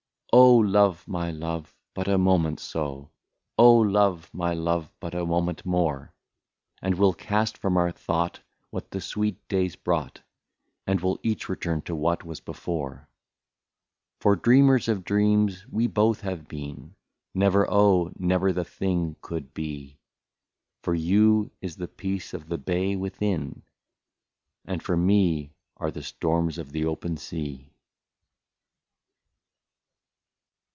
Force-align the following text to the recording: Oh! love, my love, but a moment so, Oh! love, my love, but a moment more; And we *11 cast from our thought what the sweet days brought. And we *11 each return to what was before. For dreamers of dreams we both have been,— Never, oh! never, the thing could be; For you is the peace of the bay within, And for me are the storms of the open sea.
Oh! 0.33 0.55
love, 0.55 1.05
my 1.09 1.29
love, 1.29 1.75
but 1.93 2.07
a 2.07 2.17
moment 2.17 2.61
so, 2.61 3.09
Oh! 3.57 3.75
love, 3.75 4.33
my 4.33 4.53
love, 4.53 4.89
but 5.01 5.13
a 5.13 5.25
moment 5.25 5.65
more; 5.65 6.13
And 6.81 6.95
we 6.95 7.05
*11 7.05 7.17
cast 7.17 7.57
from 7.57 7.75
our 7.75 7.91
thought 7.91 8.39
what 8.69 8.91
the 8.91 9.01
sweet 9.01 9.45
days 9.49 9.75
brought. 9.75 10.21
And 10.87 11.01
we 11.01 11.09
*11 11.15 11.17
each 11.23 11.49
return 11.49 11.81
to 11.81 11.93
what 11.97 12.23
was 12.23 12.39
before. 12.39 13.09
For 14.21 14.37
dreamers 14.37 14.87
of 14.87 15.03
dreams 15.03 15.67
we 15.67 15.87
both 15.87 16.21
have 16.21 16.47
been,— 16.47 16.95
Never, 17.35 17.69
oh! 17.69 18.13
never, 18.17 18.53
the 18.53 18.63
thing 18.63 19.17
could 19.19 19.53
be; 19.53 19.97
For 20.81 20.95
you 20.95 21.51
is 21.59 21.75
the 21.75 21.89
peace 21.89 22.33
of 22.33 22.47
the 22.47 22.57
bay 22.57 22.95
within, 22.95 23.63
And 24.63 24.81
for 24.81 24.95
me 24.95 25.51
are 25.75 25.91
the 25.91 26.03
storms 26.03 26.57
of 26.57 26.71
the 26.71 26.85
open 26.85 27.17
sea. 27.17 27.67